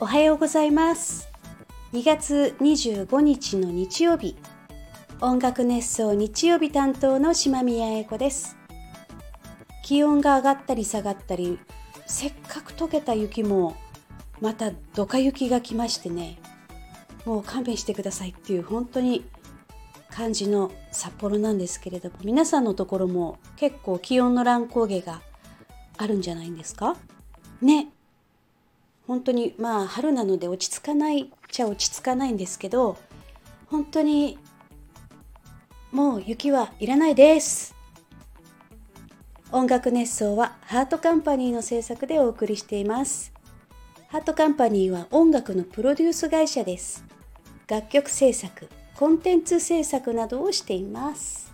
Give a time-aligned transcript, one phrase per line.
[0.00, 1.28] おはようございます。
[1.92, 4.36] 2月25日の日曜日。
[5.20, 8.60] 音楽熱奏日曜日担当の島宮英子です。
[9.90, 11.58] 気温が上がったり下がったり
[12.06, 13.76] せっかく溶けた雪も
[14.40, 16.38] またドカ雪が来ましてね
[17.24, 19.24] もう勘弁してくださいっていう本当に
[20.10, 25.22] 感じの札幌なんですけれども皆さんのところも結構気温の乱高下が
[26.02, 26.96] あるんじゃないんですか？
[27.60, 27.88] ね。
[29.06, 32.96] 本当にまあ春なので落ち着かないっちゃ落ち着かないんですけど
[33.66, 34.38] 本当に
[35.92, 37.74] もう雪はいらないです。
[39.52, 43.32] 音楽熱奏はハートカンパニーの制作でお送りしています。
[44.08, 47.04] ハートカンパニーは音楽のプロデュース会社です。
[47.68, 51.52] 楽曲制作コンテンツ制作などをしています。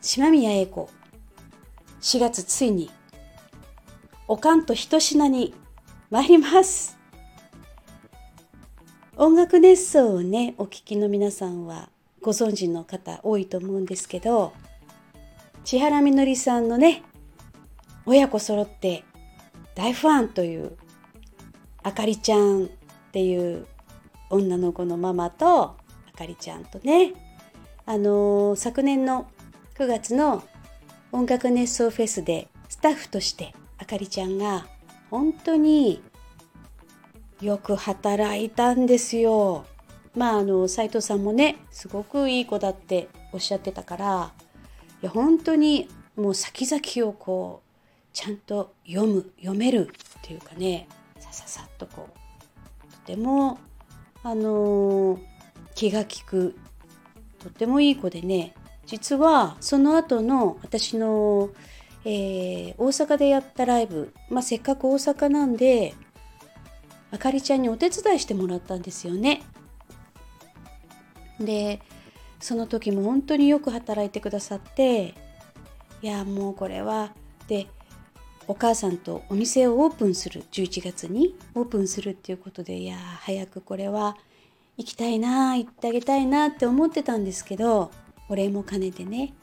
[0.00, 0.88] 島宮英子
[2.02, 2.90] 4月ついに
[4.26, 5.54] おかんとひと品に
[6.10, 6.98] 参ります。
[9.16, 11.90] 音楽熱奏をねお聴きの皆さんは
[12.20, 14.52] ご存知の方多いと思うんですけど
[15.64, 17.02] 千原みのりさんのね
[18.04, 19.04] 親子揃って
[19.76, 20.76] 大ファンという
[21.84, 22.68] あかりちゃんっ
[23.12, 23.66] ていう
[24.30, 25.76] 女の子のママとあ
[26.16, 27.12] かりちゃんとね
[27.86, 29.30] あのー、昨年の
[29.76, 30.42] 9月の
[31.14, 34.66] 音楽熱奏フェスでスタッフとしてあかりちゃんが
[35.10, 36.02] 本当に
[37.42, 39.66] よく働いたんですよ。
[40.16, 44.32] まああの斉藤さんもねすごくいい子だっておっしゃってたから
[45.02, 47.72] いや本当にもう先々をこう
[48.14, 52.08] ちゃんと読む読めるっていうかねさささっとこ
[52.88, 53.58] うとても
[54.22, 55.18] あのー、
[55.74, 56.56] 気が利く
[57.38, 58.54] とてもいい子でね
[58.86, 61.50] 実はその後の私の、
[62.04, 65.94] えー、大阪でやったライブ、まあ、せっかく大阪なんで
[67.10, 69.42] あかりちゃんにお手伝いしてもらったんですよね。
[71.38, 71.80] で
[72.40, 75.14] その時も本当によく働いてくださって
[76.02, 77.12] いやもうこれは
[77.46, 77.68] で
[78.48, 84.16] お母さんとお店をオープンする11月にオープンするっていうことでいや早くこれは
[84.76, 87.92] 行きたいな行ってあげたいなって思ってたんですけど
[88.32, 89.34] お礼も兼ねてね。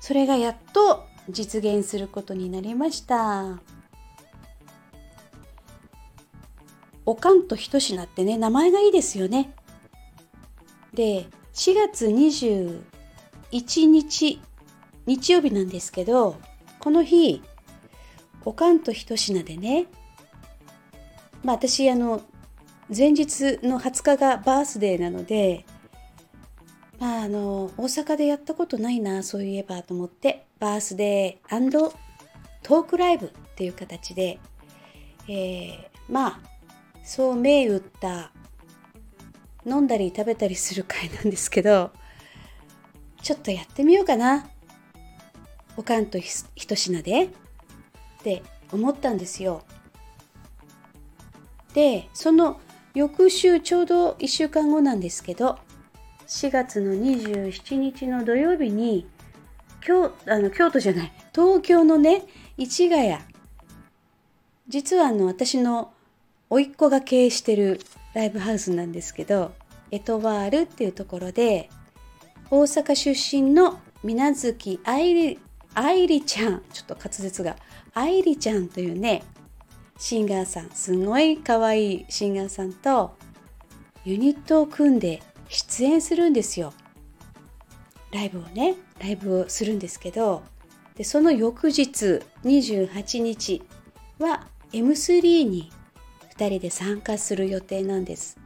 [0.00, 3.60] それがやっと実現することになりました。
[7.04, 9.52] おかんとひと品ってね名前がいいですよね。
[10.94, 12.80] で4月21
[13.86, 14.40] 日
[15.04, 16.36] 日曜日なんですけど
[16.78, 17.42] この日
[18.42, 19.86] おかんとひと品でね
[21.44, 22.22] まあ私あの
[22.88, 25.66] 前日の20日がバースデーなので
[26.98, 31.92] まああの大阪でやったことないなそういえばと思ってバースデー
[32.62, 34.38] トークライブっていう形で、
[35.28, 36.40] えー、まあ
[37.04, 38.32] そう銘打った
[39.64, 41.90] 飲んだり食べたりする会なんですけど
[43.22, 44.48] ちょっとやってみようかな
[45.76, 47.28] おかんとひと品でっ
[48.22, 48.42] て
[48.72, 49.62] 思ったんですよ。
[51.74, 52.60] でその
[52.94, 55.58] 翌週ちょうど1週間後なんですけど
[56.28, 59.06] 4月の27日の土曜日に
[59.80, 62.24] 京あの京都じゃない東京のね
[62.58, 63.16] 市ヶ谷。
[64.68, 65.92] 実はあの私の
[66.50, 67.80] 甥っ子が経営してる
[68.12, 69.52] ライブハウスなんですけど
[69.90, 71.70] エトワールっていうところで
[72.50, 75.38] 大阪出身の水月愛理
[75.74, 77.56] 愛理ちゃんちょっと滑舌が
[77.94, 79.22] 愛理ちゃんというね
[79.98, 83.16] シンガーさんすごい可愛いシンガーさんと
[84.04, 86.72] ユニットを組んで出演するんですよ。
[88.12, 90.42] ライブをねライブをするんですけど
[90.96, 93.62] でその翌日28日
[94.18, 95.70] は M3 に
[96.36, 98.38] 2人で参加する予定なんです。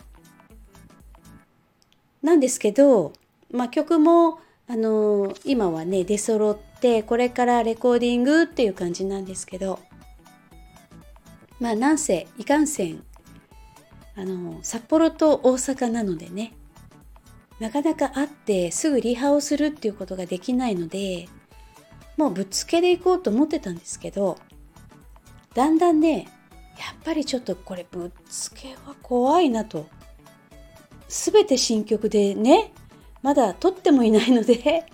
[2.22, 3.12] なんですけど、
[3.50, 9.80] まあ、曲もあの今はね出揃ってこれからレコーディングっていう感じなんですけど
[11.59, 13.03] まあなんせいかんせん
[14.16, 16.53] あの札幌と大阪なのでね
[17.60, 21.28] なかなか会ってすぐリハをするっていうことができないので
[22.16, 24.39] もうぶっつけで行こうと思ってたんですけど
[25.54, 26.28] だんだんね
[26.78, 29.87] やっぱりちょっとこれぶっつけは怖いなと
[31.09, 32.72] 全て新曲でね
[33.22, 34.87] まだ撮ってもいないので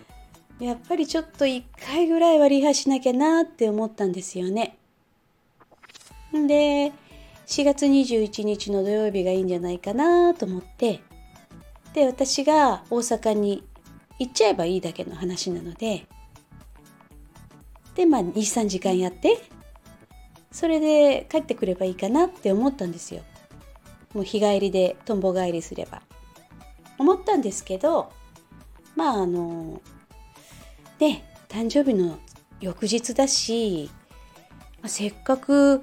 [0.60, 4.76] やっぱりちょっと1回ぐらいはリハしなきゃなって思ったんですよね。
[6.32, 6.92] で
[7.46, 11.00] 4月21日の土曜日がいいんじゃないかなと思って
[11.94, 13.64] で私が大阪に
[14.18, 16.06] 行っちゃえばいいだけの話なので
[17.94, 19.38] でまあ23時間やって
[20.52, 23.22] それで帰ってくればいいかなって思ったんですよ。
[24.14, 26.02] もう日帰りでとんぼ帰りすれば。
[26.98, 28.12] 思ったんですけど
[28.94, 29.80] まああの
[30.98, 32.18] ね誕生日の
[32.60, 33.90] 翌日だし、
[34.82, 35.82] まあ、せっかく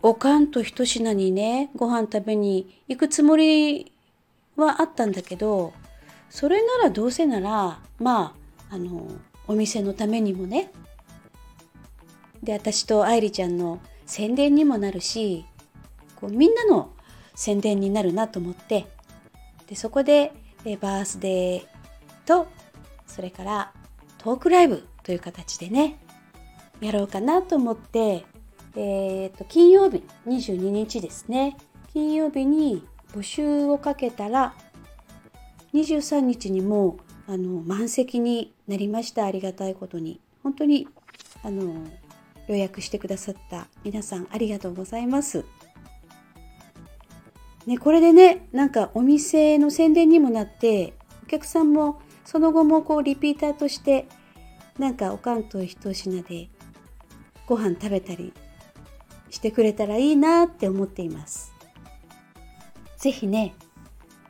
[0.00, 3.91] おかんと一品にねご飯食べに行くつもり
[4.56, 5.72] はあったんだけど
[6.30, 8.34] それならどうせならま
[8.70, 9.06] ああの
[9.46, 10.70] お店のためにもね。
[12.42, 15.44] で私と愛梨ちゃんの宣伝にもなるし
[16.16, 16.92] こうみんなの
[17.34, 18.86] 宣伝になるなと思って。
[19.68, 20.32] でそこで
[20.64, 21.64] えバースデー
[22.26, 22.48] と
[23.06, 23.72] それから
[24.18, 25.98] トークライブという形でね
[26.80, 28.24] やろうかなと思って
[28.74, 31.56] えーと、金曜日22日ですね。
[31.92, 34.54] 金曜日に募集をかけたら
[35.74, 40.88] 23日にもあの満席になりましたありがたいことに本当に
[41.42, 41.86] あの
[42.48, 45.44] 予約してくださった皆さんありがとうございます。
[47.66, 54.08] ね、これでねなんかお店の宣伝にもなってお客さんもその後もこうリピーターとして
[54.78, 56.48] なんかおかんと一品で
[57.46, 58.32] ご飯食べたり
[59.30, 61.51] してくれたらいいなって思っています。
[63.02, 63.52] 是非ね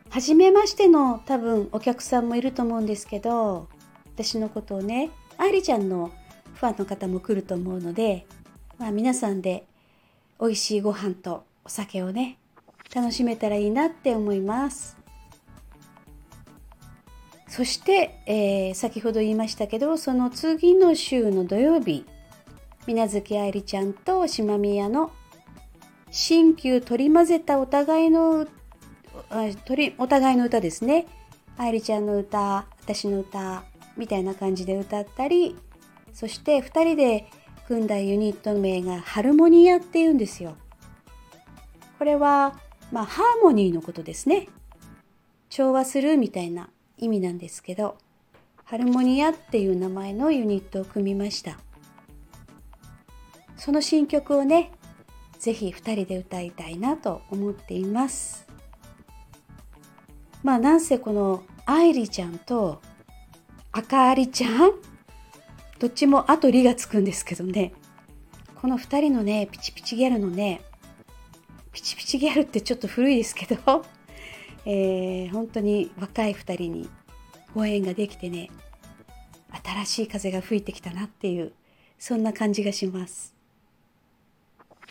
[0.08, 3.68] 初めましての多分お客さんもいると思うんですけど
[4.14, 6.10] 私のことをね愛梨ちゃんの
[6.54, 8.24] ファンの方も来ると思うので、
[8.78, 9.66] まあ、皆さんで
[10.40, 12.38] 美味しいご飯とお酒をね
[12.94, 14.96] 楽しめたらいいなって思います。
[17.46, 22.06] そして、えー、先ほど言いましたけどその次の週の土曜日
[22.86, 25.12] 水月愛理ちゃんと島宮の
[26.10, 28.46] 新旧取り混ぜたお互いの
[29.98, 31.06] お互いの歌ですね。
[31.56, 33.64] 愛理ちゃんの歌私の歌
[33.96, 35.56] みたいな感じで歌ったり
[36.12, 37.30] そして2人で
[37.66, 40.56] 組んだユニット名がハルモニアっていうんですよ。
[41.98, 44.48] これはまあハーモニーのことですね。
[45.48, 46.68] 調和するみたいな
[46.98, 47.96] 意味なんですけど
[48.64, 51.58] ハルモニアっていう名前のユニットを組みました。
[53.56, 54.72] その新曲をね
[55.38, 58.51] 是非2人で歌いたいなと思っています。
[60.42, 62.82] まあなんせこの愛梨ちゃんと
[63.70, 64.72] あかりちゃん
[65.78, 67.72] どっちもあとりがつくんですけどね。
[68.60, 70.60] この2人のねピチピチギャルのね
[71.72, 73.84] ピチピチギャルってちょっと古いですけど、
[74.66, 76.90] えー、本当に若い2人に
[77.54, 78.50] ご縁ができてね
[79.64, 81.52] 新しい風が吹いてきたなっていう
[81.98, 83.34] そんな感じがします。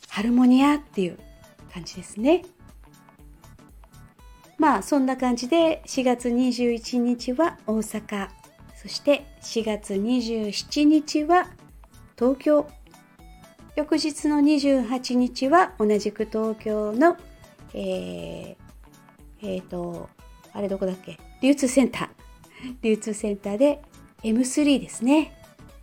[0.09, 1.19] ハルモニアっていう
[1.73, 2.43] 感じですね。
[4.61, 8.29] まあそんな感じで4月21日は大阪。
[8.75, 11.47] そして4月27日は
[12.15, 12.69] 東京。
[13.75, 17.17] 翌日の28日は同じく東京の
[17.73, 18.55] えー、
[19.41, 20.09] えー、と
[20.53, 21.17] あれどこだっけ？
[21.41, 22.75] 流通センター。
[22.83, 23.81] 流通センターで
[24.21, 25.35] M3 ですね。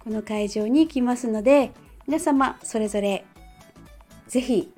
[0.04, 1.72] この会場に行きますので
[2.06, 3.24] 皆様それぞれ
[4.28, 4.72] ぜひ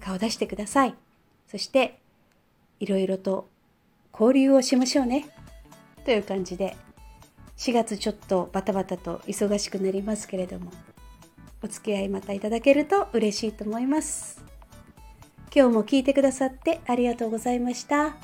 [0.00, 0.96] 顔出してください。
[1.46, 2.00] そして
[2.80, 3.48] いろいろと
[4.12, 5.28] 交流をしましょうね。
[6.04, 6.76] という感じで
[7.56, 10.70] 4月ちょっとバタバタと忙しくなりますけれども
[11.62, 14.42] お付き合いまたいただけると嬉しいと思います。
[15.54, 18.16] 今日も聞いてくださってありがとうございました。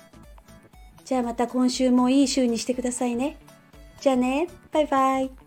[1.05, 3.37] じゃあまた今週もいい週にしてくださいね。
[4.01, 4.49] じゃあね。
[4.73, 5.44] バイバイ。